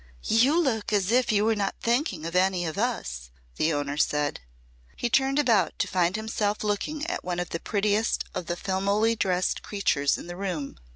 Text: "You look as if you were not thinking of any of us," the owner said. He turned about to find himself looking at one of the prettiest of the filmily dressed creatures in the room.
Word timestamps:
"You 0.25 0.59
look 0.59 0.91
as 0.91 1.11
if 1.11 1.31
you 1.31 1.45
were 1.45 1.55
not 1.55 1.75
thinking 1.79 2.25
of 2.25 2.35
any 2.35 2.65
of 2.65 2.75
us," 2.75 3.29
the 3.57 3.71
owner 3.71 3.97
said. 3.97 4.39
He 4.97 5.11
turned 5.11 5.37
about 5.37 5.77
to 5.77 5.87
find 5.87 6.15
himself 6.15 6.63
looking 6.63 7.05
at 7.05 7.23
one 7.23 7.39
of 7.39 7.49
the 7.51 7.59
prettiest 7.59 8.23
of 8.33 8.47
the 8.47 8.55
filmily 8.57 9.15
dressed 9.15 9.61
creatures 9.61 10.17
in 10.17 10.25
the 10.25 10.35
room. 10.35 10.79